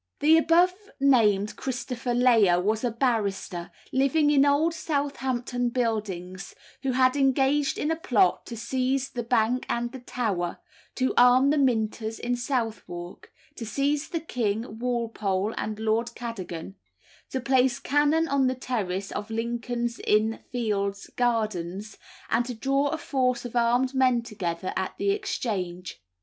[0.19, 7.15] The above named Christopher Layer was a barrister, living in Old Southampton Buildings, who had
[7.15, 10.57] engaged in a plot to seize the Bank and the Tower,
[10.95, 16.77] to arm the Minters in Southwark, to seize the king, Walpole, and Lord Cadogan,
[17.29, 22.97] to place cannon on the terrace of Lincoln's Inn Fields gardens, and to draw a
[22.97, 26.01] force of armed men together at the Exchange.